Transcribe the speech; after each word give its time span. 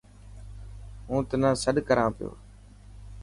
هون 1.07 1.21
تنا 1.29 1.49
سڏ 1.63 1.75
ڪران 1.87 2.09
پيو. 2.17 2.31